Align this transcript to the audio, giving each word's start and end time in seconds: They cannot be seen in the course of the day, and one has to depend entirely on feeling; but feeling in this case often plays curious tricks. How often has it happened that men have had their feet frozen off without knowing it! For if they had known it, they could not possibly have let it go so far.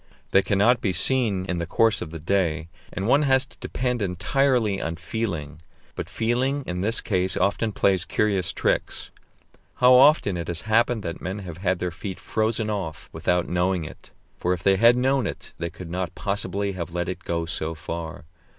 They 0.31 0.41
cannot 0.41 0.81
be 0.81 0.93
seen 0.93 1.45
in 1.45 1.59
the 1.59 1.67
course 1.67 2.01
of 2.01 2.09
the 2.09 2.17
day, 2.19 2.69
and 2.91 3.07
one 3.07 3.21
has 3.21 3.45
to 3.45 3.55
depend 3.59 4.01
entirely 4.01 4.81
on 4.81 4.95
feeling; 4.95 5.61
but 5.93 6.09
feeling 6.09 6.63
in 6.65 6.81
this 6.81 7.01
case 7.01 7.37
often 7.37 7.71
plays 7.71 8.03
curious 8.03 8.51
tricks. 8.51 9.11
How 9.75 9.93
often 9.93 10.37
has 10.37 10.49
it 10.61 10.61
happened 10.61 11.03
that 11.03 11.21
men 11.21 11.37
have 11.45 11.57
had 11.57 11.77
their 11.77 11.91
feet 11.91 12.19
frozen 12.19 12.71
off 12.71 13.09
without 13.13 13.47
knowing 13.47 13.83
it! 13.83 14.09
For 14.39 14.53
if 14.53 14.63
they 14.63 14.77
had 14.77 14.95
known 14.97 15.27
it, 15.27 15.53
they 15.59 15.69
could 15.69 15.91
not 15.91 16.15
possibly 16.15 16.71
have 16.71 16.89
let 16.91 17.07
it 17.07 17.23
go 17.23 17.45
so 17.45 17.75
far. 17.75 18.25